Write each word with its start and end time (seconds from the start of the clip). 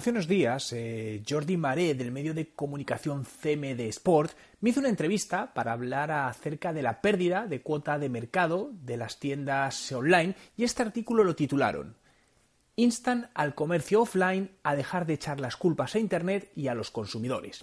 Hace 0.00 0.12
unos 0.12 0.28
días, 0.28 0.72
eh, 0.72 1.22
Jordi 1.28 1.58
Maré, 1.58 1.92
del 1.92 2.10
medio 2.10 2.32
de 2.32 2.54
comunicación 2.54 3.26
CMD 3.26 3.80
Sport, 3.80 4.32
me 4.62 4.70
hizo 4.70 4.80
una 4.80 4.88
entrevista 4.88 5.52
para 5.52 5.72
hablar 5.72 6.10
acerca 6.10 6.72
de 6.72 6.80
la 6.80 7.02
pérdida 7.02 7.46
de 7.46 7.60
cuota 7.60 7.98
de 7.98 8.08
mercado 8.08 8.70
de 8.72 8.96
las 8.96 9.20
tiendas 9.20 9.92
online 9.92 10.36
y 10.56 10.64
este 10.64 10.80
artículo 10.80 11.22
lo 11.22 11.36
titularon 11.36 11.96
Instan 12.76 13.28
al 13.34 13.54
comercio 13.54 14.00
offline 14.00 14.52
a 14.62 14.74
dejar 14.74 15.04
de 15.04 15.12
echar 15.12 15.38
las 15.38 15.58
culpas 15.58 15.94
a 15.94 15.98
Internet 15.98 16.50
y 16.56 16.68
a 16.68 16.74
los 16.74 16.90
consumidores. 16.90 17.62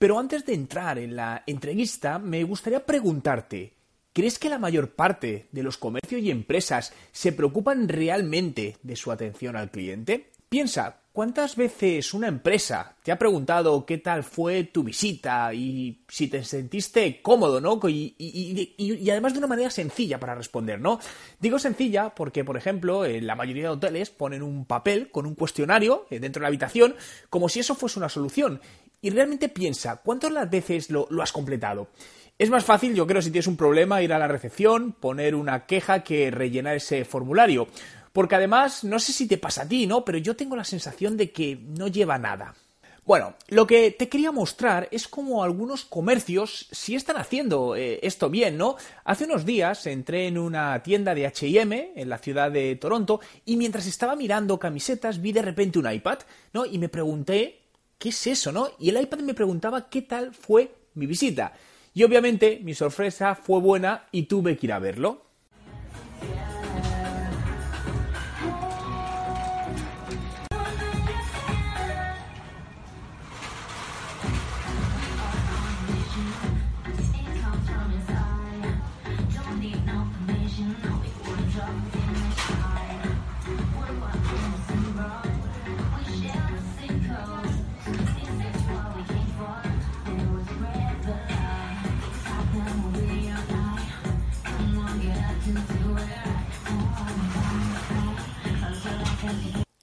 Pero 0.00 0.18
antes 0.18 0.44
de 0.44 0.54
entrar 0.54 0.98
en 0.98 1.14
la 1.14 1.44
entrevista, 1.46 2.18
me 2.18 2.42
gustaría 2.42 2.84
preguntarte, 2.84 3.74
¿crees 4.12 4.40
que 4.40 4.50
la 4.50 4.58
mayor 4.58 4.96
parte 4.96 5.46
de 5.52 5.62
los 5.62 5.78
comercios 5.78 6.22
y 6.22 6.32
empresas 6.32 6.92
se 7.12 7.30
preocupan 7.30 7.88
realmente 7.88 8.78
de 8.82 8.96
su 8.96 9.12
atención 9.12 9.54
al 9.54 9.70
cliente? 9.70 10.32
Piensa, 10.48 11.01
¿cuántas 11.12 11.56
veces 11.56 12.14
una 12.14 12.28
empresa 12.28 12.96
te 13.02 13.12
ha 13.12 13.18
preguntado 13.18 13.84
qué 13.84 13.98
tal 13.98 14.24
fue 14.24 14.64
tu 14.64 14.82
visita 14.82 15.52
y 15.52 16.04
si 16.08 16.28
te 16.28 16.42
sentiste 16.42 17.20
cómodo, 17.22 17.60
¿no? 17.60 17.78
Y, 17.88 19.08
además 19.10 19.32
de 19.32 19.38
una 19.38 19.46
manera 19.46 19.70
sencilla 19.70 20.18
para 20.18 20.34
responder, 20.34 20.80
¿no? 20.80 20.98
Digo 21.38 21.58
sencilla 21.58 22.14
porque, 22.14 22.44
por 22.44 22.56
ejemplo, 22.56 23.04
en 23.04 23.26
la 23.26 23.34
mayoría 23.34 23.64
de 23.64 23.68
hoteles 23.70 24.10
ponen 24.10 24.42
un 24.42 24.64
papel 24.64 25.10
con 25.10 25.26
un 25.26 25.34
cuestionario 25.34 26.06
eh, 26.10 26.18
dentro 26.18 26.40
de 26.40 26.44
la 26.44 26.48
habitación 26.48 26.94
como 27.30 27.48
si 27.48 27.60
eso 27.60 27.74
fuese 27.74 27.98
una 27.98 28.08
solución. 28.08 28.60
Y 29.00 29.10
realmente 29.10 29.48
piensa, 29.48 29.96
¿cuántas 29.96 30.48
veces 30.48 30.88
lo 30.90 31.22
has 31.22 31.32
completado? 31.32 31.88
Es 32.42 32.50
más 32.50 32.64
fácil, 32.64 32.94
yo 32.94 33.06
creo, 33.06 33.22
si 33.22 33.30
tienes 33.30 33.46
un 33.46 33.56
problema, 33.56 34.02
ir 34.02 34.12
a 34.12 34.18
la 34.18 34.26
recepción, 34.26 34.92
poner 34.92 35.34
una 35.34 35.66
queja 35.66 36.02
que 36.02 36.30
rellenar 36.30 36.74
ese 36.76 37.04
formulario. 37.04 37.68
Porque 38.12 38.34
además, 38.34 38.84
no 38.84 38.98
sé 38.98 39.12
si 39.12 39.26
te 39.26 39.38
pasa 39.38 39.62
a 39.62 39.68
ti, 39.68 39.86
¿no? 39.86 40.04
Pero 40.04 40.18
yo 40.18 40.36
tengo 40.36 40.56
la 40.56 40.64
sensación 40.64 41.16
de 41.16 41.32
que 41.32 41.56
no 41.56 41.88
lleva 41.88 42.18
nada. 42.18 42.54
Bueno, 43.04 43.34
lo 43.48 43.66
que 43.66 43.90
te 43.90 44.08
quería 44.08 44.30
mostrar 44.30 44.86
es 44.92 45.08
cómo 45.08 45.42
algunos 45.42 45.84
comercios 45.84 46.68
sí 46.70 46.94
están 46.94 47.16
haciendo 47.16 47.74
eh, 47.74 47.98
esto 48.02 48.30
bien, 48.30 48.56
¿no? 48.56 48.76
Hace 49.04 49.24
unos 49.24 49.44
días 49.44 49.86
entré 49.88 50.28
en 50.28 50.38
una 50.38 50.80
tienda 50.84 51.12
de 51.12 51.26
HM 51.26 51.72
en 51.98 52.08
la 52.08 52.18
ciudad 52.18 52.52
de 52.52 52.76
Toronto 52.76 53.20
y 53.44 53.56
mientras 53.56 53.88
estaba 53.88 54.14
mirando 54.14 54.60
camisetas 54.60 55.20
vi 55.20 55.32
de 55.32 55.42
repente 55.42 55.80
un 55.80 55.90
iPad, 55.90 56.20
¿no? 56.52 56.64
Y 56.64 56.78
me 56.78 56.88
pregunté, 56.88 57.62
¿qué 57.98 58.10
es 58.10 58.26
eso, 58.28 58.52
no? 58.52 58.68
Y 58.78 58.90
el 58.90 59.00
iPad 59.00 59.18
me 59.18 59.34
preguntaba 59.34 59.88
qué 59.88 60.02
tal 60.02 60.32
fue 60.32 60.72
mi 60.94 61.06
visita. 61.06 61.54
Y 61.94 62.04
obviamente 62.04 62.60
mi 62.62 62.72
sorpresa 62.72 63.34
fue 63.34 63.58
buena 63.58 64.06
y 64.12 64.22
tuve 64.24 64.56
que 64.56 64.66
ir 64.66 64.72
a 64.72 64.78
verlo. 64.78 65.22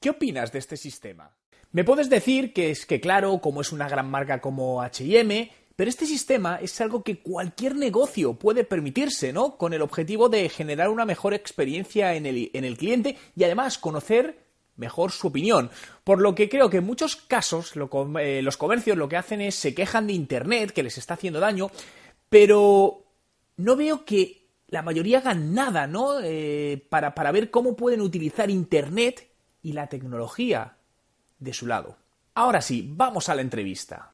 ¿Qué 0.10 0.16
opinas 0.16 0.52
de 0.52 0.58
este 0.58 0.76
sistema? 0.76 1.30
Me 1.72 1.84
puedes 1.84 2.10
decir 2.10 2.52
que 2.52 2.72
es 2.72 2.88
que, 2.88 3.00
claro, 3.00 3.40
como 3.42 3.62
es 3.62 3.72
una 3.72 3.88
gran 3.88 4.10
marca 4.10 4.42
como 4.42 4.82
HM, 4.82 5.52
pero 5.76 5.88
este 5.88 6.08
sistema 6.08 6.58
es 6.60 6.82
algo 6.82 7.04
que 7.04 7.20
cualquier 7.20 7.76
negocio 7.76 8.34
puede 8.34 8.64
permitirse, 8.64 9.32
¿no? 9.32 9.56
Con 9.56 9.72
el 9.74 9.84
objetivo 9.84 10.28
de 10.28 10.50
generar 10.50 10.90
una 10.90 11.06
mejor 11.06 11.36
experiencia 11.36 12.16
en 12.16 12.26
el, 12.26 12.78
cliente 12.80 13.18
y 13.36 13.44
además 13.44 13.78
conocer 13.78 14.40
mejor 14.78 15.12
su 15.12 15.28
opinión. 15.28 15.70
Por 16.04 16.22
lo 16.22 16.34
que 16.34 16.50
creo 16.50 16.72
que 16.72 16.78
en 16.78 16.88
muchos 16.88 17.16
casos 17.16 17.74
eh, 18.20 18.42
los 18.42 18.58
comercios 18.58 18.98
lo 18.98 19.10
que 19.10 19.18
hacen 19.18 19.42
es 19.42 19.54
se 19.54 19.76
quejan 19.76 20.08
de 20.08 20.14
Internet, 20.14 20.72
que 20.72 20.82
les 20.82 20.98
está 20.98 21.14
haciendo 21.14 21.40
daño, 21.40 21.70
pero 22.30 23.04
no 23.58 23.76
veo 23.76 24.06
que 24.06 24.48
la 24.70 24.82
mayoría 24.82 25.20
hagan 25.20 25.54
nada, 25.54 25.86
¿no? 25.86 26.20
Eh, 26.24 26.84
para, 26.90 27.14
para 27.14 27.32
ver 27.32 27.52
cómo 27.52 27.76
pueden 27.76 28.02
utilizar 28.02 28.50
Internet 28.50 29.29
y 29.62 29.74
la 29.74 29.88
tecnología 29.88 30.78
de 31.40 31.54
su 31.54 31.68
lado. 31.68 31.98
Ahora 32.34 32.62
sí, 32.62 32.86
vamos 32.88 33.30
a 33.30 33.36
la 33.36 33.42
entrevista. 33.42 34.14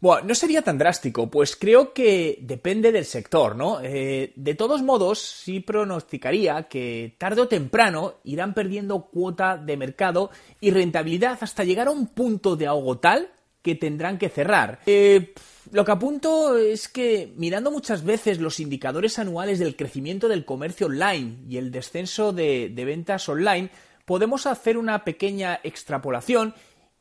Bueno, 0.00 0.28
no 0.28 0.34
sería 0.36 0.62
tan 0.62 0.78
drástico, 0.78 1.28
pues 1.28 1.56
creo 1.56 1.92
que 1.92 2.38
depende 2.42 2.92
del 2.92 3.04
sector, 3.04 3.56
¿no? 3.56 3.80
Eh, 3.82 4.32
de 4.36 4.54
todos 4.54 4.80
modos, 4.80 5.18
sí 5.18 5.58
pronosticaría 5.58 6.68
que 6.68 7.16
tarde 7.18 7.40
o 7.40 7.48
temprano 7.48 8.14
irán 8.22 8.54
perdiendo 8.54 9.06
cuota 9.06 9.56
de 9.56 9.76
mercado 9.76 10.30
y 10.60 10.70
rentabilidad 10.70 11.38
hasta 11.40 11.64
llegar 11.64 11.88
a 11.88 11.90
un 11.90 12.06
punto 12.06 12.54
de 12.54 12.68
ahogo 12.68 12.98
tal 12.98 13.32
que 13.62 13.74
tendrán 13.74 14.18
que 14.18 14.28
cerrar. 14.28 14.80
Eh, 14.86 15.34
lo 15.70 15.84
que 15.84 15.92
apunto 15.92 16.56
es 16.56 16.88
que 16.88 17.32
mirando 17.36 17.70
muchas 17.70 18.04
veces 18.04 18.38
los 18.38 18.60
indicadores 18.60 19.18
anuales 19.18 19.58
del 19.58 19.76
crecimiento 19.76 20.28
del 20.28 20.44
comercio 20.44 20.86
online 20.86 21.38
y 21.48 21.58
el 21.58 21.70
descenso 21.70 22.32
de, 22.32 22.72
ventas 22.74 23.28
online, 23.28 23.70
podemos 24.04 24.46
hacer 24.46 24.78
una 24.78 25.04
pequeña 25.04 25.60
extrapolación 25.62 26.54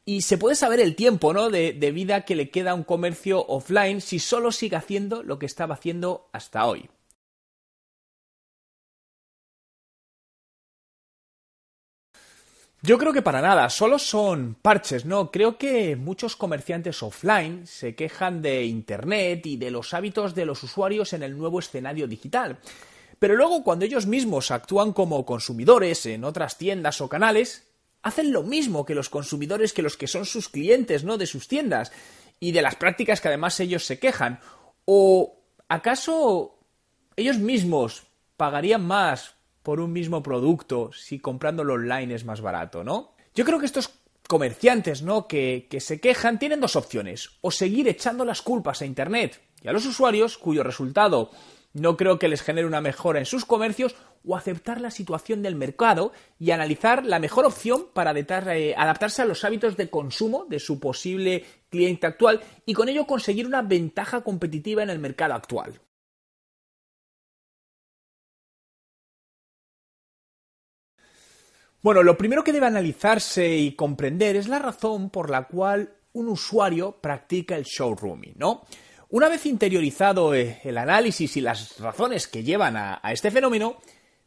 y 0.04 0.22
se 0.22 0.38
puede 0.38 0.56
saber 0.56 0.80
el 0.80 0.96
tiempo 0.96 1.34
¿no? 1.34 1.50
de, 1.50 1.74
de 1.74 1.92
vida 1.92 2.26
que 2.26 2.36
le 2.36 2.50
queda 2.50 2.72
a 2.72 2.76
un 2.76 2.84
comercio 2.84 3.46
offline 3.48 4.02
si 4.02 4.20
solo 4.20 4.52
sigue 4.52 4.76
haciendo 4.76 5.24
lo 5.24 5.40
que 5.40 5.46
estaba 5.46 5.76
haciendo 5.76 6.30
hasta 6.34 6.66
hoy. 6.66 6.90
Yo 12.88 12.98
creo 12.98 13.12
que 13.12 13.22
para 13.22 13.42
nada, 13.42 13.70
solo 13.70 14.00
son 14.00 14.56
parches, 14.62 15.04
¿no? 15.04 15.30
Creo 15.30 15.58
que 15.58 15.98
muchos 15.98 16.38
comerciantes 16.38 17.04
offline 17.04 17.68
se 17.68 17.96
quejan 17.96 18.42
de 18.42 18.64
Internet 18.64 19.46
y 19.46 19.58
de 19.58 19.72
los 19.72 19.94
hábitos 19.94 20.34
de 20.34 20.46
los 20.46 20.64
usuarios 20.64 21.12
en 21.12 21.22
el 21.22 21.38
nuevo 21.38 21.60
escenario 21.60 22.08
digital. 22.08 22.60
Pero 23.20 23.36
luego 23.36 23.62
cuando 23.66 23.84
ellos 23.84 24.06
mismos 24.06 24.52
actúan 24.52 24.94
como 24.94 25.26
consumidores 25.26 26.06
en 26.06 26.24
otras 26.24 26.58
tiendas 26.58 27.02
o 27.02 27.10
canales, 27.10 27.68
hacen 28.04 28.32
lo 28.32 28.44
mismo 28.44 28.86
que 28.86 28.96
los 28.96 29.10
consumidores 29.10 29.74
que 29.74 29.82
los 29.82 29.98
que 29.98 30.08
son 30.08 30.26
sus 30.26 30.48
clientes, 30.48 31.04
¿no? 31.04 31.18
De 31.18 31.28
sus 31.28 31.50
tiendas 31.50 31.92
y 32.40 32.54
de 32.54 32.62
las 32.62 32.78
prácticas 32.78 33.20
que 33.20 33.28
además 33.28 33.60
ellos 33.60 33.84
se 33.84 34.00
quejan. 34.00 34.40
¿O 34.86 35.42
acaso 35.68 36.58
ellos 37.18 37.38
mismos 37.38 38.04
pagarían 38.38 38.88
más 38.88 39.36
por 39.68 39.82
un 39.82 39.92
mismo 39.92 40.24
producto 40.24 40.92
si 40.94 41.20
comprándolo 41.20 41.74
online 41.74 42.16
es 42.16 42.24
más 42.24 42.40
barato, 42.40 42.86
¿no? 42.86 43.12
Yo 43.36 43.44
creo 43.44 43.60
que 43.60 43.66
estos 43.66 43.90
comerciantes, 44.26 45.02
¿no? 45.02 45.28
Que, 45.28 45.68
que, 45.70 45.82
se 45.82 46.00
quejan 46.00 46.40
tienen 46.40 46.62
dos 46.62 46.78
opciones. 46.78 47.32
O 47.42 47.52
seguir 47.52 47.90
echando 47.90 48.24
las 48.24 48.42
culpas 48.42 48.82
a 48.82 48.86
Internet 48.86 49.42
y 49.62 49.68
a 49.68 49.74
los 49.74 49.86
usuarios, 49.86 50.38
cuyo 50.38 50.64
resultado 50.64 51.32
no 51.74 51.98
creo 51.98 52.18
que 52.18 52.30
les 52.30 52.44
genere 52.44 52.66
una 52.66 52.80
mejora 52.80 53.20
en 53.20 53.26
sus 53.26 53.44
comercios, 53.44 53.98
o 54.26 54.38
aceptar 54.38 54.80
la 54.80 54.90
situación 54.90 55.42
del 55.42 55.56
mercado 55.56 56.14
y 56.40 56.52
analizar 56.52 57.06
la 57.06 57.20
mejor 57.20 57.44
opción 57.44 57.88
para 57.92 58.18
eh, 58.18 58.74
adaptarse 58.78 59.22
a 59.22 59.26
los 59.26 59.44
hábitos 59.44 59.76
de 59.76 59.90
consumo 59.90 60.46
de 60.48 60.62
su 60.62 60.80
posible 60.80 61.44
cliente 61.70 62.08
actual 62.08 62.40
y 62.66 62.74
con 62.74 62.88
ello 62.88 63.06
conseguir 63.06 63.46
una 63.46 63.64
ventaja 63.64 64.22
competitiva 64.22 64.82
en 64.82 64.92
el 64.92 65.00
mercado 65.00 65.34
actual. 65.34 65.82
Bueno, 71.88 72.04
lo 72.04 72.18
primero 72.18 72.44
que 72.44 72.52
debe 72.52 72.66
analizarse 72.66 73.48
y 73.56 73.72
comprender 73.72 74.36
es 74.36 74.50
la 74.50 74.60
razón 74.60 75.10
por 75.10 75.30
la 75.30 75.44
cual 75.48 75.94
un 76.12 76.28
usuario 76.28 77.00
practica 77.00 77.56
el 77.56 77.64
showrooming, 77.64 78.34
¿no? 78.36 78.66
Una 79.08 79.30
vez 79.30 79.46
interiorizado 79.46 80.36
eh, 80.36 80.60
el 80.66 80.78
análisis 80.78 81.38
y 81.38 81.40
las 81.40 81.80
razones 81.80 82.28
que 82.28 82.44
llevan 82.44 82.76
a, 82.76 83.00
este 83.06 83.32
fenómeno, 83.32 83.78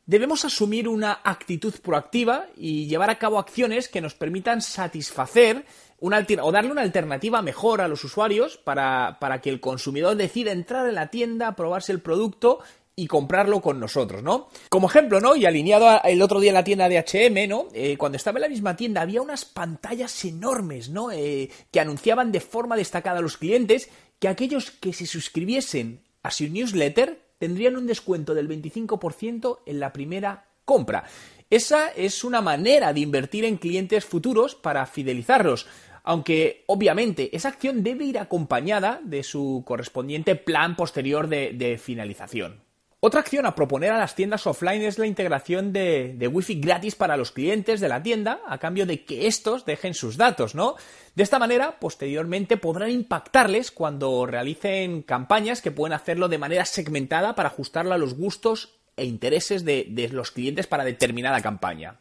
debemos 0.07 0.47
asumir 0.47 0.89
una 0.89 1.21
actitud 1.23 1.75
proactiva 1.83 2.47
y 2.57 2.87
llevar 2.87 3.11
a 3.11 3.19
cabo 3.19 3.39
acciones 3.39 3.89
que 3.89 4.01
nos 4.01 4.15
permitan 4.15 4.63
satisfacer 4.63 5.67
o 5.99 6.53
darle 6.53 6.73
una 6.73 6.81
alternativa 6.81 7.43
mejor 7.43 7.83
a 7.83 7.89
los 7.89 8.03
usuarios 8.05 8.57
para, 8.57 9.19
para 9.21 9.43
que 9.43 9.51
el 9.51 9.61
consumidor 9.61 10.17
decida 10.17 10.53
entrar 10.53 10.89
en 10.89 10.95
la 10.95 11.11
tienda, 11.11 11.55
probarse 11.57 11.93
el 11.93 12.01
producto 12.01 12.61
y 13.01 13.07
comprarlo 13.07 13.63
con 13.63 13.81
nosotros, 13.81 14.23
¿no? 14.23 14.49
Como 14.69 14.89
ejemplo, 14.89 15.21
¿no? 15.21 15.37
Y 15.37 15.47
alineado 15.47 16.03
el 16.05 16.21
otro 16.21 16.39
día 16.39 16.51
en 16.51 16.55
la 16.55 16.65
tienda 16.65 16.89
de 16.89 16.99
HM, 16.99 17.49
¿no? 17.49 17.69
Eh, 17.73 17.97
cuando 17.97 18.17
estaba 18.17 18.39
en 18.39 18.43
la 18.43 18.49
misma 18.49 18.77
tienda 18.77 19.01
había 19.01 19.23
unas 19.23 19.47
pantallas 19.47 20.25
enormes, 20.25 20.91
¿no? 20.91 21.11
Eh, 21.11 21.49
que 21.71 21.81
anunciaban 21.81 22.31
de 22.31 22.41
forma 22.41 22.77
destacada 22.77 23.21
a 23.21 23.23
los 23.23 23.39
clientes 23.39 23.89
que 24.19 24.29
aquellos 24.29 24.71
que 24.71 24.93
se 24.93 25.07
suscribiesen 25.07 26.03
a 26.23 26.31
su 26.31 26.47
newsletter 26.49 27.23
tendrían 27.39 27.77
un 27.77 27.87
descuento 27.87 28.35
del 28.35 28.49
25% 28.49 29.61
en 29.65 29.81
la 29.81 29.95
primera 29.95 30.51
compra. 30.67 31.05
Esa 31.49 31.89
es 31.89 32.23
una 32.23 32.43
manera 32.43 32.93
de 32.93 33.01
invertir 33.01 33.47
en 33.47 33.57
clientes 33.57 34.05
futuros 34.05 34.55
para 34.55 34.85
fidelizarlos, 34.85 35.67
aunque 36.05 36.65
obviamente 36.67 37.35
esa 37.35 37.49
acción 37.49 37.83
debe 37.83 38.05
ir 38.05 38.19
acompañada 38.19 39.01
de 39.03 39.23
su 39.23 39.65
correspondiente 39.67 40.37
plan 40.37 40.77
posterior 40.77 41.29
de, 41.29 41.81
finalización. 41.83 42.70
Otra 43.03 43.21
acción 43.21 43.47
a 43.47 43.55
proponer 43.55 43.93
a 43.93 43.99
las 43.99 44.15
tiendas 44.15 44.47
offline 44.47 44.83
es 44.83 44.99
la 44.99 45.07
integración 45.07 45.73
de, 45.73 46.13
de 46.19 46.29
Wi-Fi 46.29 46.61
gratis 46.61 46.97
para 46.97 47.17
los 47.17 47.33
clientes 47.33 47.81
de 47.81 47.89
la 47.89 48.03
tienda 48.03 48.43
a 48.47 48.59
cambio 48.59 48.85
de 48.85 49.07
que 49.07 49.27
estos 49.27 49.65
dejen 49.65 49.95
sus 49.95 50.19
datos, 50.19 50.55
¿no? 50.55 50.75
De 51.15 51.23
esta 51.23 51.39
manera, 51.39 51.81
posteriormente 51.81 52.59
podrán 52.59 52.91
impactarles 52.91 53.71
cuando 53.71 54.27
realicen 54.27 55.01
campañas 55.01 55.63
que 55.63 55.71
pueden 55.71 55.95
hacerlo 55.95 56.29
de 56.29 56.37
manera 56.37 56.67
segmentada 56.67 57.35
para 57.35 57.49
ajustarla 57.49 57.95
a 57.95 57.99
los 57.99 58.15
gustos 58.15 58.81
e 58.97 59.07
intereses 59.07 59.65
de, 59.65 60.11
los 60.13 60.31
clientes 60.31 60.67
para 60.67 60.85
determinada 60.85 61.41
campaña. 61.41 62.01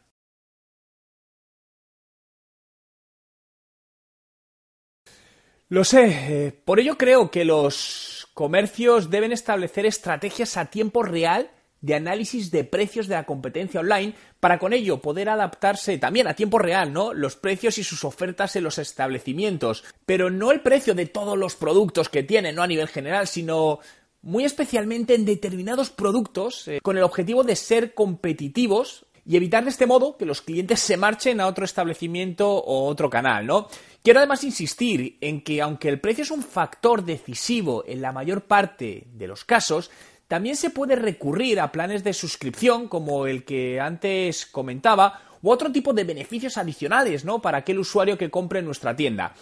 Lo 5.70 5.86
sé, 5.86 6.48
eh, 6.48 6.52
por 6.52 6.80
ello 6.82 6.98
creo 6.98 7.32
que 7.32 7.46
los 7.46 8.19
comercios 8.34 9.10
deben 9.10 9.32
establecer 9.32 9.86
estrategias 9.86 10.58
a 10.58 10.66
tiempo 10.66 11.04
real 11.04 11.52
de 11.82 11.96
análisis 11.96 12.52
de 12.52 12.64
precios 12.64 13.08
de 13.08 13.16
la 13.16 13.26
competencia 13.26 13.80
online 13.80 14.14
para 14.40 14.60
con 14.60 14.74
ello 14.74 15.02
poder 15.02 15.30
adaptarse 15.30 15.98
también 15.98 16.28
a 16.28 16.34
tiempo 16.34 16.60
real, 16.60 16.92
¿no? 16.92 17.14
Los 17.14 17.36
precios 17.36 17.78
y 17.78 17.84
sus 17.84 18.04
ofertas 18.04 18.56
en 18.56 18.64
los 18.64 18.78
establecimientos, 18.78 19.86
pero 20.06 20.30
no 20.30 20.52
el 20.52 20.62
precio 20.62 20.94
de 20.94 21.06
todos 21.06 21.38
los 21.38 21.56
productos 21.56 22.10
que 22.10 22.24
tienen, 22.24 22.56
no 22.56 22.64
a 22.64 22.68
nivel 22.68 22.88
general, 22.88 23.28
sino 23.28 23.80
muy 24.22 24.44
especialmente 24.44 25.16
en 25.16 25.26
determinados 25.26 25.90
productos 25.90 26.68
eh, 26.68 26.80
con 26.84 26.98
el 26.98 27.04
objetivo 27.04 27.44
de 27.44 27.56
ser 27.56 27.94
competitivos 27.94 29.06
y 29.26 29.38
evitar 29.38 29.64
de 29.64 29.70
este 29.70 29.86
modo 29.86 30.18
que 30.18 30.26
los 30.26 30.42
clientes 30.42 30.80
se 30.80 30.98
marchen 30.98 31.40
a 31.40 31.48
otro 31.48 31.64
establecimiento 31.64 32.50
o 32.50 32.88
otro 32.88 33.10
canal, 33.10 33.46
¿no? 33.46 33.68
Quiero 34.02 34.20
además 34.20 34.44
insistir 34.44 35.18
en 35.20 35.42
que 35.42 35.62
aunque 35.62 35.90
el 35.90 36.00
precio 36.00 36.24
es 36.24 36.32
un 36.32 36.42
factor 36.42 37.04
decisivo 37.04 37.84
en 37.86 38.02
la 38.02 38.14
mayor 38.14 38.44
parte 38.44 39.08
de 39.14 39.28
los 39.28 39.44
casos, 39.44 39.92
también 40.30 40.56
se 40.56 40.70
puede 40.70 40.96
recurrir 40.96 41.60
a 41.60 41.72
planes 41.72 42.04
de 42.04 42.14
suscripción 42.14 42.88
como 42.88 43.28
el 43.28 43.44
que 43.44 43.80
antes 43.80 44.46
comentaba 44.46 45.22
u 45.42 45.50
otro 45.50 45.72
tipo 45.72 45.92
de 45.92 46.06
beneficios 46.06 46.58
adicionales, 46.58 47.26
¿no? 47.26 47.42
Para 47.42 47.58
aquel 47.58 47.80
usuario 47.80 48.18
que 48.18 48.30
compre 48.30 48.60
en 48.60 48.66
nuestra 48.66 48.96
tienda. 48.96 49.34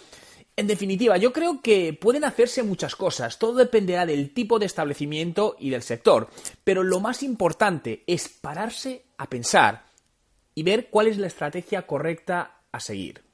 En 0.56 0.65
definitiva, 0.65 1.18
yo 1.18 1.31
creo 1.31 1.62
que 1.62 1.94
pueden 1.94 2.24
hacerse 2.24 2.63
muchas 2.63 2.95
cosas, 2.95 3.38
todo 3.38 3.54
dependerá 3.54 4.07
del 4.07 4.33
tipo 4.33 4.57
de 4.57 4.65
establecimiento 4.65 5.56
y 5.59 5.69
del 5.69 5.83
sector, 5.83 6.30
pero 6.63 6.81
lo 6.81 7.00
más 7.00 7.21
importante 7.21 8.04
es 8.07 8.27
pararse 8.27 9.06
a 9.19 9.30
pensar 9.30 9.86
y 10.56 10.63
ver 10.63 10.89
cuál 10.89 11.07
es 11.07 11.19
la 11.19 11.27
estrategia 11.27 11.86
correcta 11.86 12.62
a 12.71 12.80
seguir. 12.80 13.27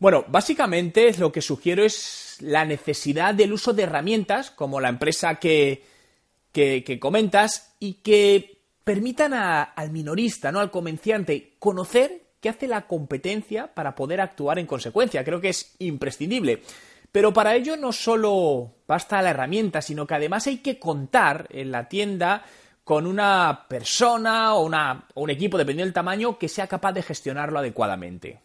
Bueno, 0.00 0.24
básicamente 0.28 1.12
lo 1.18 1.30
que 1.30 1.42
sugiero 1.42 1.84
es 1.84 2.38
la 2.40 2.64
necesidad 2.64 3.34
del 3.34 3.52
uso 3.52 3.74
de 3.74 3.82
herramientas 3.82 4.50
como 4.50 4.80
la 4.80 4.88
empresa 4.88 5.34
que, 5.34 5.84
que, 6.52 6.98
comentas 6.98 7.74
y 7.78 7.94
que 7.94 8.62
permitan 8.82 9.34
al 9.34 9.90
minorista, 9.90 10.50
¿no? 10.50 10.60
al 10.60 10.70
comerciante, 10.70 11.52
conocer 11.58 12.22
qué 12.40 12.48
hace 12.48 12.66
la 12.66 12.86
competencia 12.86 13.74
para 13.74 13.94
poder 13.94 14.22
actuar 14.22 14.58
en 14.58 14.66
consecuencia. 14.66 15.22
Creo 15.22 15.38
que 15.38 15.50
es 15.50 15.76
imprescindible. 15.80 16.62
Pero 17.12 17.34
para 17.34 17.54
ello 17.54 17.76
no 17.76 17.92
solo 17.92 18.72
basta 18.88 19.20
la 19.20 19.30
herramienta, 19.30 19.82
sino 19.82 20.06
que 20.06 20.14
además 20.14 20.46
hay 20.46 20.58
que 20.58 20.78
contar 20.78 21.46
en 21.50 21.70
la 21.70 21.90
tienda 21.90 22.42
con 22.84 23.06
una 23.06 23.66
persona 23.68 24.54
o, 24.54 24.64
una, 24.64 25.04
o 25.12 25.20
un 25.20 25.30
equipo, 25.30 25.58
dependiendo 25.58 25.88
del 25.88 25.92
tamaño, 25.92 26.38
que 26.38 26.48
sea 26.48 26.66
capaz 26.66 26.92
de 26.92 27.02
gestionarlo 27.02 27.58
adecuadamente. 27.58 28.40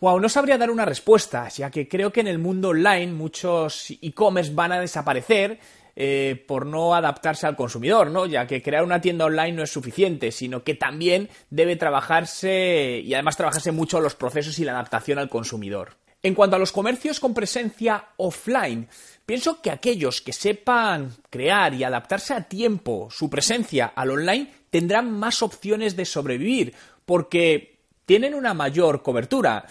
Wow, 0.00 0.20
no 0.20 0.28
sabría 0.28 0.56
dar 0.56 0.70
una 0.70 0.84
respuesta, 0.84 1.48
ya 1.48 1.70
que 1.70 1.88
creo 1.88 2.12
que 2.12 2.20
en 2.20 2.28
el 2.28 2.38
mundo 2.38 2.68
online 2.68 3.08
muchos 3.08 3.90
e-commerce 4.00 4.52
van 4.54 4.70
a 4.70 4.80
desaparecer 4.80 5.58
eh, 5.96 6.44
por 6.46 6.66
no 6.66 6.94
adaptarse 6.94 7.48
al 7.48 7.56
consumidor, 7.56 8.08
¿no? 8.12 8.26
Ya 8.26 8.46
que 8.46 8.62
crear 8.62 8.84
una 8.84 9.00
tienda 9.00 9.24
online 9.24 9.52
no 9.52 9.64
es 9.64 9.72
suficiente, 9.72 10.30
sino 10.30 10.62
que 10.62 10.74
también 10.74 11.28
debe 11.50 11.74
trabajarse 11.74 13.02
y 13.04 13.12
además 13.12 13.36
trabajarse 13.36 13.72
mucho 13.72 14.00
los 14.00 14.14
procesos 14.14 14.56
y 14.60 14.64
la 14.64 14.70
adaptación 14.70 15.18
al 15.18 15.28
consumidor. 15.28 15.96
En 16.22 16.34
cuanto 16.34 16.54
a 16.54 16.60
los 16.60 16.70
comercios 16.70 17.18
con 17.18 17.34
presencia 17.34 18.10
offline, 18.18 18.88
pienso 19.26 19.60
que 19.60 19.72
aquellos 19.72 20.22
que 20.22 20.32
sepan 20.32 21.10
crear 21.30 21.74
y 21.74 21.82
adaptarse 21.82 22.34
a 22.34 22.44
tiempo 22.48 23.08
su 23.10 23.28
presencia 23.28 23.86
al 23.96 24.12
online 24.12 24.48
tendrán 24.70 25.10
más 25.10 25.42
opciones 25.42 25.96
de 25.96 26.04
sobrevivir, 26.04 26.74
porque 27.04 27.77
tienen 28.08 28.34
una 28.34 28.54
mayor 28.54 29.02
cobertura. 29.02 29.66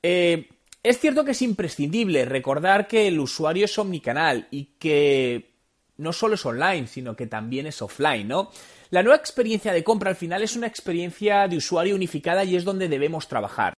Eh, 0.00 0.48
es 0.80 1.00
cierto 1.00 1.24
que 1.24 1.32
es 1.32 1.42
imprescindible 1.42 2.24
recordar 2.24 2.86
que 2.86 3.08
el 3.08 3.18
usuario 3.18 3.64
es 3.64 3.76
omnicanal 3.78 4.46
y 4.52 4.76
que 4.78 5.50
no 5.96 6.12
solo 6.12 6.36
es 6.36 6.46
online, 6.46 6.86
sino 6.86 7.16
que 7.16 7.26
también 7.26 7.66
es 7.66 7.82
offline, 7.82 8.28
¿no? 8.28 8.52
La 8.90 9.02
nueva 9.02 9.16
experiencia 9.16 9.72
de 9.72 9.82
compra 9.82 10.10
al 10.10 10.16
final 10.16 10.40
es 10.44 10.54
una 10.54 10.68
experiencia 10.68 11.48
de 11.48 11.56
usuario 11.56 11.96
unificada 11.96 12.44
y 12.44 12.54
es 12.54 12.64
donde 12.64 12.88
debemos 12.88 13.26
trabajar. 13.26 13.74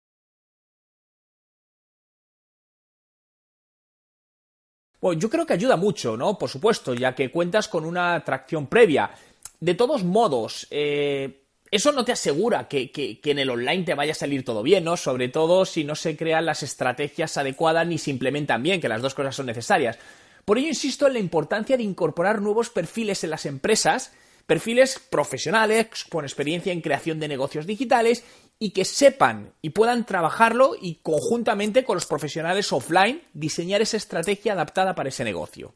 Bueno, 5.00 5.22
yo 5.22 5.30
creo 5.30 5.46
que 5.46 5.54
ayuda 5.54 5.78
mucho, 5.78 6.18
¿no? 6.18 6.38
Por 6.38 6.50
supuesto, 6.50 6.94
ya 6.94 7.16
que 7.16 7.32
cuentas 7.32 7.70
con 7.70 7.86
una 7.86 8.16
atracción 8.16 8.68
previa. 8.68 9.10
De 9.62 9.74
todos 9.74 10.04
modos, 10.04 10.68
eh, 10.70 11.41
eso 11.72 11.94
no 11.94 12.04
te 12.04 12.12
asegura 12.12 12.68
que, 12.68 12.92
en 13.24 13.40
el 13.40 13.50
online 13.50 13.84
te 13.84 13.96
vaya 13.96 14.12
a 14.12 14.16
salir 14.16 14.44
todo 14.44 14.62
bien, 14.62 14.84
¿no? 14.84 14.98
Sobre 14.98 15.30
todo 15.30 15.64
si 15.64 15.86
no 15.86 15.96
se 15.96 16.18
crean 16.18 16.46
las 16.46 16.64
estrategias 16.64 17.38
adecuadas 17.38 17.88
ni 17.88 17.98
se 17.98 18.12
implementan 18.12 18.62
bien, 18.62 18.82
que 18.82 18.90
las 18.90 19.02
dos 19.02 19.14
cosas 19.14 19.38
son 19.38 19.46
necesarias. 19.46 19.98
Por 20.44 20.58
ello 20.58 20.68
insisto 20.68 21.08
en 21.08 21.14
la 21.14 21.20
importancia 21.20 21.78
de 21.78 21.84
incorporar 21.84 22.42
nuevos 22.42 22.70
perfiles 22.70 23.24
en 23.24 23.30
las 23.30 23.46
empresas, 23.46 24.12
perfiles 24.46 25.00
profesionales 25.00 25.88
con 26.10 26.26
experiencia 26.26 26.74
en 26.74 26.82
creación 26.82 27.22
de 27.22 27.30
negocios 27.30 27.66
digitales 27.66 28.26
y 28.60 28.72
que 28.72 28.84
sepan 28.84 29.54
y 29.62 29.70
puedan 29.70 30.06
trabajarlo 30.06 30.76
y 30.80 30.96
conjuntamente 30.96 31.86
con 31.86 31.96
los 31.96 32.06
profesionales 32.06 32.74
offline 32.74 33.22
diseñar 33.34 33.82
esa 33.82 33.98
estrategia 33.98 34.54
adaptada 34.54 34.94
para 34.94 35.10
ese 35.10 35.24
negocio. 35.24 35.74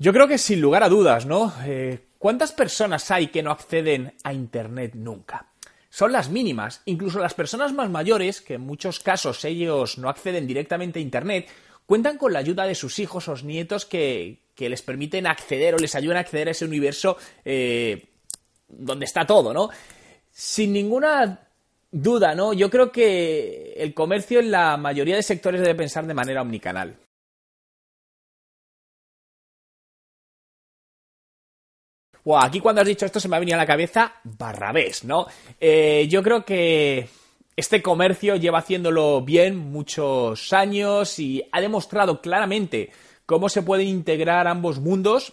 Yo 0.00 0.12
creo 0.12 0.28
que 0.28 0.38
sin 0.38 0.60
lugar 0.60 0.84
a 0.84 0.88
dudas, 0.88 1.26
¿no? 1.26 1.52
Eh, 1.64 1.98
¿Cuántas 2.18 2.52
personas 2.52 3.10
hay 3.10 3.28
que 3.28 3.42
no 3.42 3.50
acceden 3.50 4.14
a 4.22 4.32
Internet 4.32 4.92
nunca? 4.94 5.48
Son 5.90 6.12
las 6.12 6.30
mínimas. 6.30 6.82
Incluso 6.84 7.18
las 7.18 7.34
personas 7.34 7.72
más 7.72 7.90
mayores, 7.90 8.40
que 8.40 8.54
en 8.54 8.60
muchos 8.60 9.00
casos 9.00 9.44
ellos 9.44 9.98
no 9.98 10.08
acceden 10.08 10.46
directamente 10.46 11.00
a 11.00 11.02
Internet, 11.02 11.48
cuentan 11.84 12.16
con 12.16 12.32
la 12.32 12.38
ayuda 12.38 12.64
de 12.64 12.76
sus 12.76 13.00
hijos 13.00 13.26
o 13.26 13.34
nietos 13.38 13.86
que, 13.86 14.38
les 14.56 14.82
permiten 14.82 15.26
acceder 15.26 15.74
o 15.74 15.78
les 15.78 15.96
ayudan 15.96 16.18
a 16.18 16.20
acceder 16.20 16.46
a 16.46 16.52
ese 16.52 16.64
universo 16.64 17.16
eh, 17.44 18.06
donde 18.68 19.04
está 19.04 19.26
todo, 19.26 19.52
¿no? 19.52 19.70
Sin 20.30 20.72
ninguna 20.72 21.40
duda, 21.90 22.36
¿no? 22.36 22.52
Yo 22.52 22.70
creo 22.70 22.92
que 22.92 23.72
el 23.76 23.94
comercio 23.94 24.38
en 24.38 24.52
la 24.52 24.76
mayoría 24.76 25.16
de 25.16 25.22
sectores 25.24 25.60
debe 25.60 25.74
pensar 25.74 26.06
de 26.06 26.14
manera 26.14 26.42
omnicanal. 26.42 26.96
Aquí 32.36 32.60
cuando 32.60 32.80
has 32.80 32.88
dicho 32.88 33.06
esto 33.06 33.20
se 33.20 33.28
me 33.28 33.36
ha 33.36 33.38
venido 33.38 33.56
a 33.56 33.60
la 33.60 33.66
cabeza 33.66 34.14
Barrabés, 34.24 35.04
¿no? 35.04 35.26
Eh, 35.60 36.06
yo 36.10 36.22
creo 36.22 36.44
que 36.44 37.08
este 37.56 37.80
comercio 37.80 38.36
lleva 38.36 38.58
haciéndolo 38.58 39.22
bien 39.22 39.56
muchos 39.56 40.52
años 40.52 41.18
y 41.18 41.42
ha 41.52 41.60
demostrado 41.60 42.20
claramente 42.20 42.90
cómo 43.24 43.48
se 43.48 43.62
pueden 43.62 43.88
integrar 43.88 44.46
ambos 44.46 44.78
mundos 44.80 45.32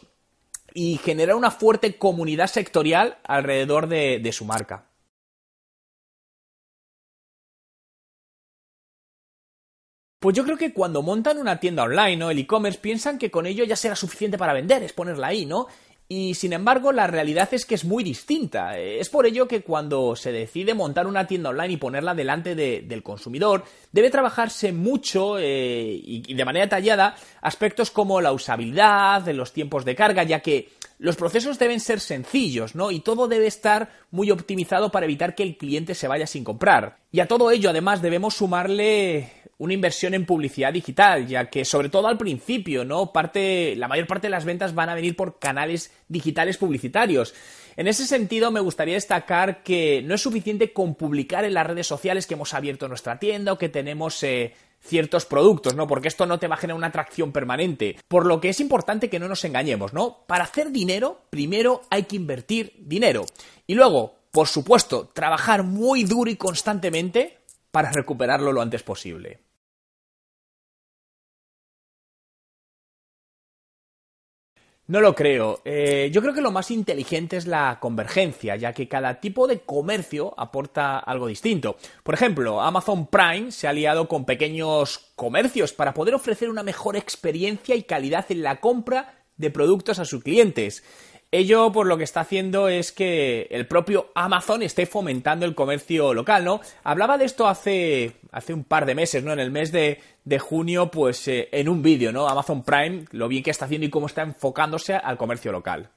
y 0.74 0.98
generar 0.98 1.36
una 1.36 1.52
fuerte 1.52 1.98
comunidad 1.98 2.48
sectorial 2.48 3.18
alrededor 3.24 3.88
de, 3.88 4.32
su 4.34 4.44
marca. 4.44 4.90
Pues 10.20 10.36
yo 10.36 10.44
creo 10.44 10.58
que 10.58 10.74
cuando 10.74 11.02
montan 11.02 11.38
una 11.38 11.60
tienda 11.60 11.84
online 11.84 12.24
o 12.26 12.32
el 12.32 12.40
e-commerce 12.40 12.80
piensan 12.80 13.18
que 13.18 13.32
con 13.32 13.46
ello 13.46 13.64
ya 13.64 13.76
será 13.76 13.96
suficiente 13.96 14.38
para 14.38 14.54
vender, 14.54 14.84
es 14.84 14.92
ponerla 14.92 15.28
ahí, 15.28 15.46
¿no? 15.46 15.68
Y 16.08 16.36
sin 16.36 16.54
embargo, 16.54 16.92
la 16.92 17.08
realidad 17.08 17.50
es 17.52 17.66
que 17.66 17.74
es 17.74 17.84
muy 17.84 18.04
distinta. 18.04 18.78
Es 18.78 19.10
por 19.10 19.26
ello 19.26 19.48
que 19.48 19.64
cuando 19.64 20.16
se 20.16 20.32
decide 20.32 20.76
montar 20.76 21.08
una 21.08 21.26
tienda 21.26 21.50
online 21.50 21.74
y 21.74 21.78
ponerla 21.78 22.14
delante 22.14 22.54
del 22.54 23.02
consumidor, 23.02 23.64
debe 23.92 24.12
trabajarse 24.12 24.72
mucho 24.72 25.40
eh, 25.40 26.00
y, 26.04 26.34
de 26.34 26.46
manera 26.46 26.68
detallada 26.68 27.16
aspectos 27.42 27.90
como 27.90 28.22
la 28.22 28.34
usabilidad, 28.34 29.28
los 29.30 29.52
tiempos 29.52 29.84
de 29.84 29.96
carga, 29.96 30.22
ya 30.22 30.42
que 30.42 30.70
los 30.98 31.16
procesos 31.16 31.60
deben 31.60 31.80
ser 31.80 32.00
sencillos, 32.00 32.76
¿no? 32.76 32.92
Y 32.92 33.02
todo 33.02 33.28
debe 33.28 33.48
estar 33.48 33.90
muy 34.12 34.32
optimizado 34.32 34.92
para 34.92 35.06
evitar 35.06 35.36
que 35.36 35.44
el 35.44 35.58
cliente 35.58 35.96
se 35.96 36.08
vaya 36.08 36.28
sin 36.28 36.44
comprar. 36.44 36.98
Y 37.12 37.20
a 37.20 37.28
todo 37.28 37.52
ello, 37.52 37.70
además, 37.70 38.02
debemos 38.02 38.36
sumarle 38.36 39.32
una 39.58 39.74
inversión 39.74 40.14
en 40.14 40.26
publicidad 40.26 40.74
digital, 40.74 41.28
ya 41.28 41.50
que 41.50 41.64
sobre 41.64 41.90
todo 41.90 42.08
al 42.08 42.18
principio, 42.18 42.84
¿no? 42.84 43.12
Parte, 43.14 43.76
la 43.76 43.88
mayor 43.88 44.08
parte 44.08 44.28
de 44.28 44.32
las 44.32 44.46
ventas 44.46 44.76
van 44.76 44.90
a 44.90 44.96
venir 44.96 45.16
por 45.16 45.40
canales 45.40 45.92
digitales 46.08 46.58
publicitarios. 46.58 47.34
En 47.78 47.88
ese 47.88 48.06
sentido, 48.06 48.52
me 48.52 48.60
gustaría 48.62 48.96
destacar 48.96 49.64
que 49.64 50.02
no 50.04 50.16
es 50.16 50.22
suficiente 50.22 50.72
con 50.72 50.96
publicar 50.96 51.44
en 51.46 51.54
las 51.54 51.68
redes 51.68 51.88
sociales 51.88 52.26
que 52.26 52.34
hemos 52.34 52.54
abierto 52.54 52.88
nuestra 52.88 53.20
tienda 53.20 53.54
o 53.54 53.58
que 53.58 53.70
tenemos 53.70 54.22
eh, 54.24 54.54
ciertos 54.86 55.26
productos, 55.26 55.76
¿no? 55.76 55.88
Porque 55.88 56.08
esto 56.08 56.26
no 56.26 56.40
te 56.40 56.48
va 56.48 56.56
a 56.56 56.58
generar 56.58 56.78
una 56.78 56.88
atracción 56.88 57.32
permanente. 57.32 57.98
Por 58.08 58.26
lo 58.26 58.40
que 58.40 58.50
es 58.50 58.60
importante 58.60 59.10
que 59.10 59.20
no 59.20 59.28
nos 59.28 59.44
engañemos, 59.44 59.94
¿no? 59.94 60.26
Para 60.28 60.46
hacer 60.46 60.72
dinero, 60.72 61.22
primero 61.30 61.82
hay 61.90 62.04
que 62.04 62.16
invertir 62.16 62.74
dinero. 62.78 63.26
Y 63.68 63.76
luego, 63.76 64.16
por 64.32 64.48
supuesto, 64.48 65.10
trabajar 65.14 65.64
muy 65.64 66.04
duro 66.04 66.30
y 66.30 66.36
constantemente 66.36 67.40
para 67.72 67.92
recuperarlo 67.92 68.54
lo 68.54 68.62
antes 68.62 68.84
posible. 68.84 69.40
No 74.88 75.02
lo 75.02 75.16
creo. 75.16 75.62
Eh, 75.66 76.12
yo 76.14 76.22
creo 76.22 76.34
que 76.36 76.42
lo 76.42 76.52
más 76.52 76.70
inteligente 76.70 77.38
es 77.38 77.48
la 77.48 77.80
convergencia, 77.80 78.56
ya 78.56 78.72
que 78.72 78.88
cada 78.88 79.20
tipo 79.20 79.48
de 79.48 79.62
comercio 79.62 80.36
aporta 80.38 81.00
algo 81.00 81.26
distinto. 81.26 81.78
Por 82.04 82.14
ejemplo, 82.14 82.62
Amazon 82.62 83.08
Prime 83.08 83.52
se 83.52 83.66
ha 83.66 83.72
aliado 83.72 84.08
con 84.08 84.26
pequeños 84.26 85.12
comercios 85.16 85.74
para 85.74 85.96
poder 85.96 86.14
ofrecer 86.14 86.50
una 86.50 86.62
mejor 86.62 86.98
experiencia 86.98 87.76
y 87.76 87.84
calidad 87.84 88.26
en 88.30 88.44
la 88.44 88.60
compra 88.60 89.16
de 89.38 89.50
productos 89.50 89.98
a 89.98 90.06
sus 90.06 90.22
clientes. 90.22 90.84
Ello, 91.38 91.72
por 91.72 91.86
lo 91.86 91.98
que 91.98 92.06
está 92.06 92.22
haciendo 92.22 92.70
es 92.70 92.94
que 92.94 93.48
el 93.52 93.68
propio 93.68 94.12
Amazon 94.16 94.62
esté 94.64 94.86
fomentando 94.86 95.46
el 95.46 95.54
comercio 95.54 96.14
local, 96.14 96.46
¿no? 96.46 96.62
Hablaba 96.84 97.18
de 97.18 97.26
esto 97.26 97.48
hace, 97.48 98.14
hace 98.32 98.54
un 98.54 98.64
par 98.64 98.86
de 98.86 98.96
meses, 98.96 99.22
¿no? 99.24 99.34
En 99.34 99.40
el 99.40 99.52
mes 99.52 99.72
de, 99.72 100.00
junio, 100.40 100.90
pues 100.92 101.28
eh, 101.28 101.50
en 101.52 101.68
un 101.68 101.82
vídeo, 101.82 102.14
¿no? 102.14 102.30
Amazon 102.30 102.64
Prime, 102.64 103.06
lo 103.12 103.28
bien 103.28 103.44
que 103.44 103.52
está 103.52 103.66
haciendo 103.66 103.86
y 103.86 103.90
cómo 103.90 104.08
está 104.08 104.22
enfocándose 104.22 104.96
al 104.96 105.18
comercio 105.18 105.52
local. 105.52 105.90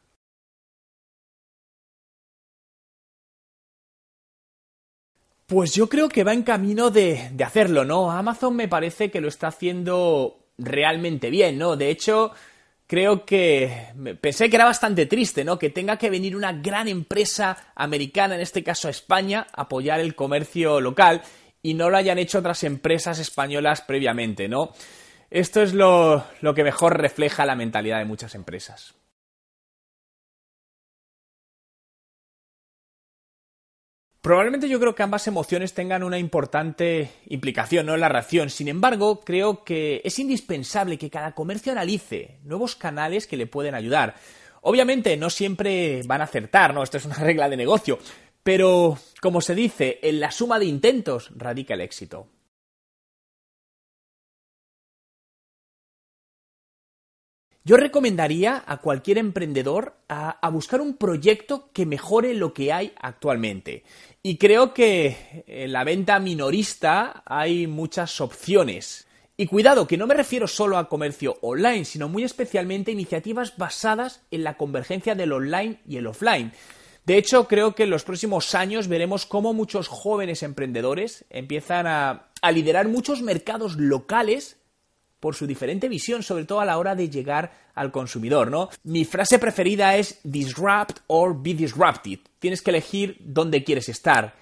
Pues 5.47 5.73
yo 5.75 5.89
creo 5.89 6.09
que 6.09 6.25
va 6.25 6.35
en 6.35 6.43
camino 6.43 6.91
de, 6.91 7.31
de 7.33 7.45
hacerlo, 7.45 7.85
¿no? 7.85 8.11
Amazon 8.11 8.57
me 8.57 8.67
parece 8.69 9.11
que 9.11 9.21
lo 9.21 9.29
está 9.29 9.49
haciendo 9.49 10.39
realmente 10.59 11.31
bien, 11.31 11.59
¿no? 11.59 11.77
De 11.77 11.91
hecho, 11.91 12.33
creo 12.89 13.25
que 13.25 13.93
pensé 14.21 14.51
que 14.51 14.57
era 14.57 14.65
bastante 14.65 15.07
triste, 15.07 15.45
¿no? 15.45 15.59
Que 15.59 15.71
tenga 15.71 15.99
que 15.99 16.11
venir 16.11 16.35
una 16.35 16.55
gran 16.55 16.89
empresa 16.89 17.73
americana, 17.77 18.35
en 18.35 18.41
este 18.41 18.65
caso 18.65 18.89
España, 18.89 19.47
a 19.53 19.63
apoyar 19.63 20.01
el 20.01 20.17
comercio 20.17 20.81
local 20.81 21.23
y 21.63 21.75
no 21.75 21.91
lo 21.91 21.99
hayan 21.99 22.19
hecho 22.19 22.39
otras 22.39 22.65
empresas 22.65 23.19
españolas 23.19 23.83
previamente, 23.83 24.49
¿no? 24.49 24.73
Esto 25.31 25.63
es 25.63 25.75
lo, 25.75 26.25
lo 26.41 26.55
que 26.55 26.65
mejor 26.65 26.99
refleja 26.99 27.45
la 27.45 27.55
mentalidad 27.55 27.99
de 27.99 28.07
muchas 28.07 28.35
empresas. 28.35 28.95
Probablemente 34.21 34.69
yo 34.69 34.81
creo 34.81 34.97
que 34.97 35.05
ambas 35.05 35.29
emociones 35.29 35.75
tengan 35.75 36.03
una 36.03 36.19
importante 36.19 37.11
implicación 37.27 37.87
¿no? 37.87 37.95
en 37.95 38.01
la 38.01 38.09
reacción. 38.09 38.51
Sin 38.51 38.67
embargo, 38.67 39.21
creo 39.21 39.63
que 39.63 40.01
es 40.05 40.19
indispensable 40.19 40.99
que 40.99 41.09
cada 41.09 41.35
comercio 41.35 41.71
analice 41.71 42.39
nuevos 42.43 42.75
canales 42.75 43.29
que 43.29 43.37
le 43.37 43.47
pueden 43.47 43.77
ayudar. 43.77 44.17
Obviamente 44.63 45.17
no 45.17 45.31
siempre 45.31 46.03
van 46.05 46.21
a 46.21 46.25
acertar, 46.25 46.75
¿no? 46.75 46.83
Esto 46.83 46.97
es 46.97 47.05
una 47.05 47.15
regla 47.15 47.49
de 47.49 47.57
negocio. 47.57 47.99
Pero, 48.43 48.99
como 49.21 49.41
se 49.41 49.55
dice, 49.55 50.01
en 50.03 50.19
la 50.19 50.33
suma 50.33 50.59
de 50.59 50.65
intentos 50.65 51.31
radica 51.37 51.75
el 51.75 51.81
éxito. 51.81 52.29
Yo 57.69 57.77
recomendaría 57.77 58.65
a 58.67 58.79
cualquier 58.79 59.19
emprendedor 59.19 59.93
a, 60.09 60.49
buscar 60.49 60.81
un 60.81 60.97
proyecto 60.97 61.69
que 61.75 61.85
mejore 61.85 62.33
lo 62.33 62.55
que 62.55 62.73
hay 62.73 62.95
actualmente. 62.99 63.85
Y 64.23 64.39
creo 64.39 64.73
que 64.73 65.45
en 65.47 65.73
la 65.73 65.85
venta 65.85 66.19
minorista 66.19 67.23
hay 67.27 67.67
muchas 67.67 68.23
opciones. 68.23 69.07
Y 69.37 69.49
cuidado, 69.49 69.87
que 69.87 69.99
no 69.99 70.07
me 70.07 70.15
refiero 70.15 70.49
solo 70.49 70.79
a 70.79 70.89
comercio 70.89 71.37
online, 71.43 71.85
sino 71.85 72.09
muy 72.09 72.25
especialmente 72.25 72.91
a 72.91 72.95
iniciativas 72.95 73.59
basadas 73.59 74.23
en 74.31 74.45
la 74.45 74.57
convergencia 74.57 75.15
del 75.15 75.35
online 75.35 75.83
y 75.87 75.99
el 75.99 76.07
offline. 76.07 76.53
De 77.05 77.19
hecho, 77.19 77.49
creo 77.49 77.75
que 77.75 77.83
en 77.83 77.91
los 77.91 78.03
próximos 78.03 78.55
años 78.55 78.89
veremos 78.89 79.27
cómo 79.27 79.53
muchos 79.53 79.89
jóvenes 79.89 80.43
emprendedores 80.43 81.27
empiezan 81.29 81.87
a, 81.87 82.31
a 82.41 82.51
liderar 82.51 82.89
muchos 82.89 83.21
mercados 83.21 83.77
locales 83.77 84.58
por 85.21 85.35
su 85.35 85.47
diferente 85.47 85.89
visión, 85.89 86.23
sobre 86.23 86.45
todo 86.45 86.61
a 86.61 86.65
la 86.65 86.79
hora 86.79 86.95
de 86.95 87.11
llegar 87.11 87.69
al 87.75 87.91
consumidor, 87.91 88.51
¿no? 88.51 88.69
Mi 88.85 89.05
frase 89.05 89.39
preferida 89.39 89.97
es 89.97 90.21
disrupt 90.23 91.01
or 91.07 91.41
be 91.41 91.55
disrupted. 91.55 92.21
Tienes 92.39 92.63
que 92.63 92.71
elegir 92.71 93.17
dónde 93.21 93.65
quieres 93.65 93.89
estar 93.89 94.35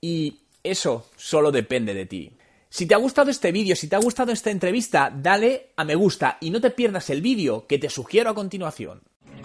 y 0.00 0.38
eso 0.62 1.08
solo 1.16 1.50
depende 1.50 1.94
de 1.94 2.06
ti. 2.06 2.32
Si 2.68 2.86
te 2.86 2.94
ha 2.94 2.98
gustado 2.98 3.30
este 3.30 3.52
vídeo, 3.52 3.76
si 3.76 3.88
te 3.88 3.96
ha 3.96 4.00
gustado 4.00 4.32
esta 4.32 4.50
entrevista, 4.50 5.10
dale 5.14 5.70
a 5.76 5.84
me 5.84 5.94
gusta 5.94 6.38
y 6.40 6.50
no 6.50 6.60
te 6.60 6.70
pierdas 6.70 7.08
el 7.10 7.22
vídeo 7.22 7.66
que 7.66 7.78
te 7.78 7.88
sugiero 7.88 8.30
a 8.30 8.34
continuación. 8.34 9.02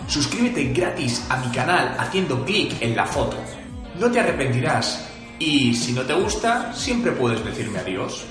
Suscríbete 0.07 0.73
gratis 0.73 1.25
a 1.29 1.37
mi 1.37 1.51
canal 1.53 1.95
haciendo 1.97 2.43
clic 2.43 2.81
en 2.81 2.95
la 2.95 3.05
foto. 3.05 3.37
No 3.99 4.11
te 4.11 4.19
arrepentirás 4.19 5.07
y 5.39 5.73
si 5.73 5.93
no 5.93 6.01
te 6.03 6.13
gusta, 6.13 6.73
siempre 6.73 7.11
puedes 7.11 7.43
decirme 7.45 7.79
adiós. 7.79 8.25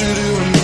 you 0.00 0.14
doing? 0.14 0.55